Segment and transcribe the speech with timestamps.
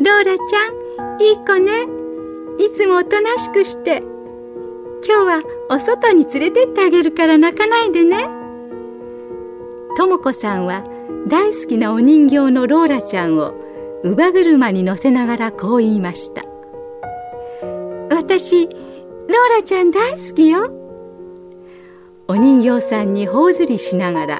[0.00, 0.70] ローラちゃ
[1.16, 1.86] んいい子ね。
[2.58, 4.02] いつもおとなしくして。
[5.06, 8.26] 今日はお外に連れてってあげるから泣かないでね。
[9.98, 10.84] ともこさんは
[11.28, 13.52] 大好きなお人形のローラちゃんを
[14.02, 16.46] 乳母車に乗せながらこう言いました。
[18.10, 18.72] 私ロー
[19.54, 20.70] ラちゃん大好きよ。
[22.26, 24.38] お人形さんに頬ずりしながら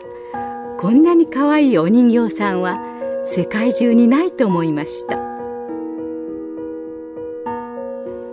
[0.78, 2.78] こんなに可愛いお人形さんは
[3.26, 5.29] 世界中にないと思いました。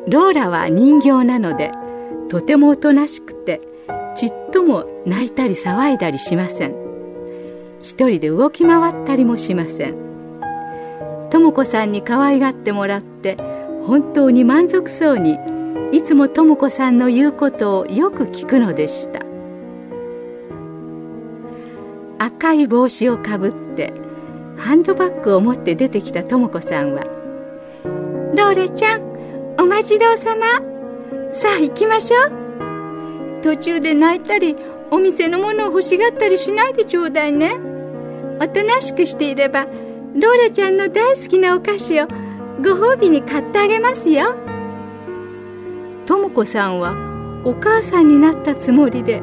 [0.08, 1.72] ローラは人形なので
[2.30, 3.62] とてもおとなしくて
[4.16, 6.76] ちっとも泣いたり騒いだりしません。
[7.82, 9.96] 一人で動き回ったりもしません。
[11.30, 13.38] 智子さんに可愛がってもらって
[13.86, 15.38] 本当に満足そうに
[15.92, 19.20] いつも智子さんの言うことをよく聞くのでした。
[22.20, 23.94] 赤い帽子をかぶって
[24.58, 27.04] ハンドバッグを持って出てきた智子さんは
[28.36, 29.07] 「ローレちゃん
[29.60, 31.34] お待ちどうさま。
[31.34, 33.42] さあ行きましょう。
[33.42, 34.56] 途中で泣いたり
[34.92, 37.56] お店のものを欲しがったりしないでちょうだいね。
[38.40, 39.66] おとなしくしていれば
[40.16, 42.08] ローラちゃんの大好きなお菓子を
[42.64, 44.36] ご褒美に買ってあげますよ。
[46.06, 46.94] とも子さんは
[47.44, 49.22] お母さんになったつもりで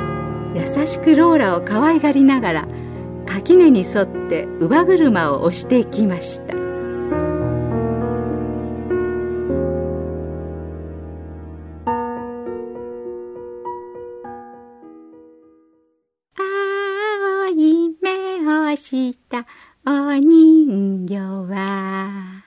[0.55, 2.68] 優しくローラを可愛がりながら
[3.24, 6.63] 垣根に沿って乳母車を押していきました。
[18.94, 19.44] した
[19.84, 22.44] お人形は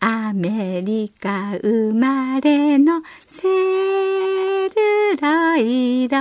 [0.00, 3.48] アメリカ生まれのセ
[4.68, 4.74] ル
[5.20, 6.16] ロイド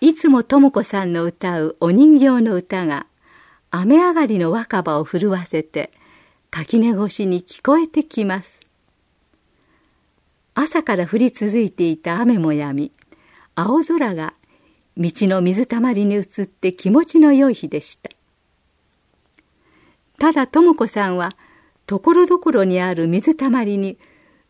[0.00, 3.06] いつもとも子さんの歌うお人形の歌が
[3.70, 5.90] 雨上がりの若葉を震わせて
[6.50, 8.60] 垣根越しに聞こえてきます。
[10.54, 12.92] 朝から降り続いていた雨もやみ
[13.54, 14.34] 青空が
[14.96, 18.10] 道の水たまりに移って気持ちの良い日でした。
[20.18, 21.30] ただ智子さんは
[21.86, 23.98] ところどころにある水たまりに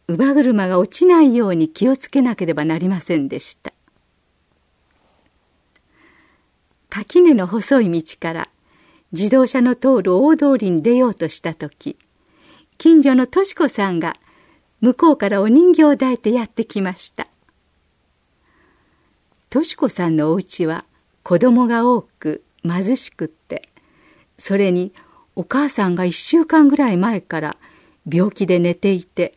[0.09, 3.73] 乳母車が落ちないように気をつけなければなりませんでした。
[6.89, 8.49] 垣根の細い道から
[9.12, 11.97] 自動車の通る大通りに出ようとした時
[12.79, 14.15] 近所のとし子さんが
[14.81, 17.30] 向こうからお人形を抱いてやってきました。
[19.50, 20.84] とし子さんのお家は
[21.25, 23.69] 子供が多く貧しくって
[24.38, 24.93] それに
[25.34, 27.56] お母さんが1週間ぐらい前から
[28.09, 29.34] 病気で寝ていて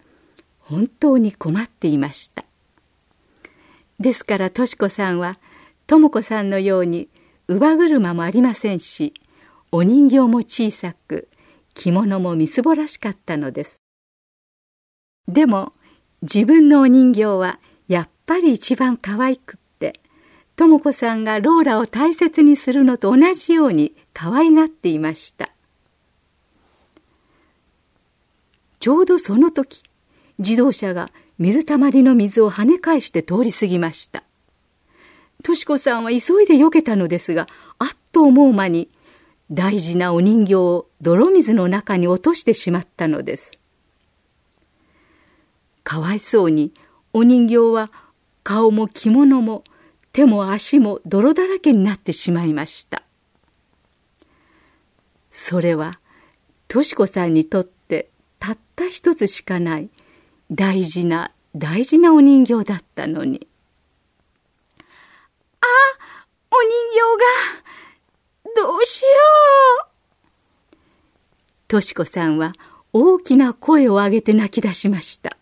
[0.60, 2.46] 本当に困っていました。
[4.00, 5.40] ですからとし子さんは
[5.88, 7.10] とも子さんのように
[7.50, 9.14] 乳母車もありませんし
[9.72, 11.28] お人形も小さく
[11.74, 13.82] 着物もみすぼらしかったのです。
[15.28, 15.74] でも
[16.22, 19.58] 自分のお人形はやっぱり一番可愛く
[20.56, 25.50] 智子さんがローラを大切にするのと同じように可愛がっていました。
[28.80, 29.82] ちょうどその時
[30.38, 31.10] 自動車が
[31.40, 34.24] 水たまりの水を跳ね返して通り過ぎました。
[35.42, 37.48] とし子さんは急いで避けたのですが
[37.80, 38.90] あっと思う間に
[39.52, 43.60] 大事なお人形を泥水の中に落としてしまったのです。
[45.84, 46.72] かわいそうに
[47.12, 47.92] お人形は
[48.44, 49.64] 顔も着物も
[50.14, 53.02] 手も足も泥だらけになってしまいました。
[55.32, 56.00] それは
[56.68, 59.90] とし子さんにとってたった一つしかない
[60.52, 63.48] 大事な大事なお人形だったのに。
[65.62, 65.66] あ
[66.52, 66.70] お人
[68.56, 69.08] 形がどうしよ
[69.84, 69.94] う。
[71.68, 72.54] とし子さんは
[72.92, 75.38] 大きな声を上げて泣き出しました。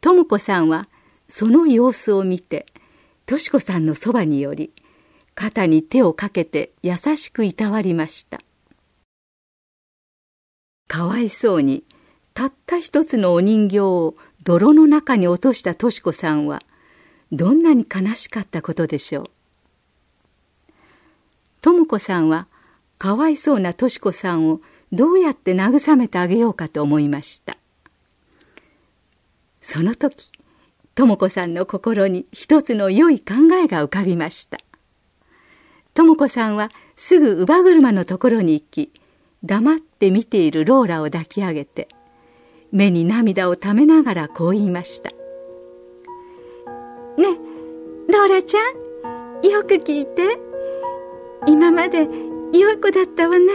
[0.00, 0.86] とも子さんは
[1.28, 2.66] その様子を見て
[3.26, 4.72] とし子さんのそばにより
[5.34, 8.40] 肩に手をかけて優しくいたわりました。
[10.88, 11.84] かわいそうに
[12.32, 16.62] たった一つのお人形を泥の中に落としたとし子さんは
[17.30, 19.30] どんなに悲しかったことでしょう。
[21.60, 22.46] とも子さんは
[22.96, 24.60] かわいそうなとし子さんを
[24.90, 27.58] どうやって慰めてあげようかと思いました。
[29.60, 30.32] その時
[30.98, 34.58] 智子さんの心に一つの良い考えが浮かびました。
[35.94, 38.92] 智子さんはすぐ乳母車のところに行き
[39.44, 41.86] 黙って見ているローラを抱き上げて
[42.72, 45.10] 目に涙をためながらこう言いました
[47.16, 47.38] 「ね
[48.08, 50.40] ローラちゃんよく聞いて。
[51.46, 52.08] 今まで
[52.52, 53.52] 良い子だったわね。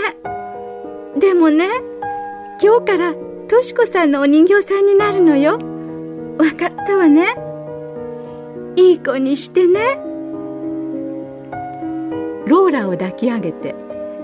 [1.19, 1.67] でもね
[2.61, 3.13] 今日から
[3.49, 5.72] としこさんのお人形さんになるのよ。
[6.37, 7.35] わかったわね。
[8.75, 9.99] いい子にしてね。
[12.47, 13.75] ローラを抱き上げて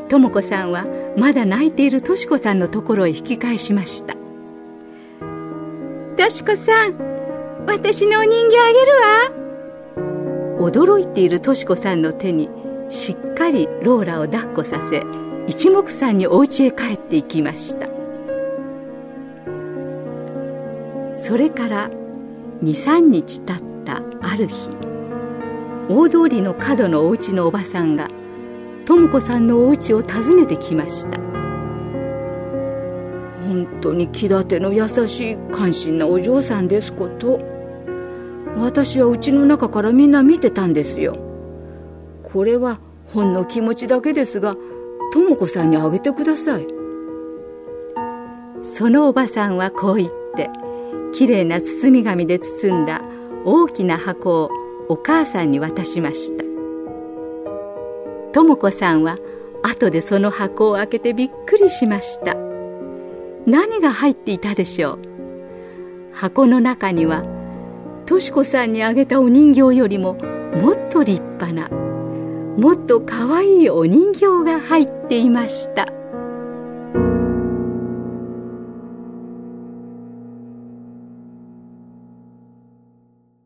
[0.09, 0.85] 智子さんは
[1.17, 4.15] まだ泣いているとし子さんのところへ引き返しました。
[6.17, 6.95] とし子さん
[7.65, 8.95] 私のお人形あげる
[10.57, 10.67] わ。
[10.69, 12.49] 驚いているとし子さんの手に
[12.89, 15.03] しっかりローラを抱っこさせ
[15.47, 17.98] 一目散にお家へ帰っていきました。
[21.19, 21.89] それから
[22.63, 24.69] 23日経ったある日
[25.89, 28.07] 大通りの角のお家のおばさんが
[28.85, 31.19] 智子さんのお家を訪ねてきました。
[33.45, 37.39] 本当に気立ての優しい関心なお嬢さんですこと
[38.55, 41.15] 私はうちの中からみんな見てたんですよ。
[42.23, 44.55] これはほんの気持ちだけですが
[45.11, 46.67] 智子さんにあげてください。
[48.63, 50.49] そのおばさんはこう言って
[51.13, 53.01] きれいな包み紙で包んだ
[53.45, 54.51] 大きな箱を
[54.89, 56.43] お母さんに渡しました。
[58.31, 59.17] 智子さんは
[59.63, 62.35] 後でその箱を開けてびっくりしました。
[63.45, 64.99] 何が入っていたでしょう？
[66.13, 67.23] 箱の中には
[68.05, 75.87] とし子さんにあげたお人形よりももっと立派なもっとかわいいお人形が入っていました。